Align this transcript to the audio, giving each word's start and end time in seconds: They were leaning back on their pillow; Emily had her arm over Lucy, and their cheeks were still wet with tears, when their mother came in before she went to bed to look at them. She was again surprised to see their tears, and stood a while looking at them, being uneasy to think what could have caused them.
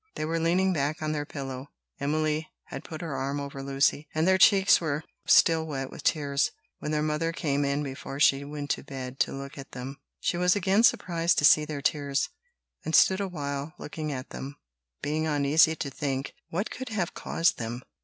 They 0.15 0.25
were 0.25 0.39
leaning 0.39 0.73
back 0.73 1.03
on 1.03 1.11
their 1.11 1.27
pillow; 1.27 1.67
Emily 1.99 2.49
had 2.69 2.87
her 2.87 3.15
arm 3.15 3.39
over 3.39 3.61
Lucy, 3.61 4.07
and 4.15 4.27
their 4.27 4.39
cheeks 4.39 4.81
were 4.81 5.03
still 5.27 5.63
wet 5.67 5.91
with 5.91 6.01
tears, 6.01 6.49
when 6.79 6.89
their 6.89 7.03
mother 7.03 7.31
came 7.31 7.63
in 7.63 7.83
before 7.83 8.19
she 8.19 8.43
went 8.43 8.71
to 8.71 8.83
bed 8.83 9.19
to 9.19 9.31
look 9.31 9.59
at 9.59 9.73
them. 9.73 9.99
She 10.19 10.37
was 10.37 10.55
again 10.55 10.81
surprised 10.81 11.37
to 11.37 11.45
see 11.45 11.65
their 11.65 11.83
tears, 11.83 12.29
and 12.83 12.95
stood 12.95 13.19
a 13.21 13.27
while 13.27 13.75
looking 13.77 14.11
at 14.11 14.31
them, 14.31 14.57
being 15.03 15.27
uneasy 15.27 15.75
to 15.75 15.91
think 15.91 16.33
what 16.49 16.71
could 16.71 16.89
have 16.89 17.13
caused 17.13 17.59
them. 17.59 17.83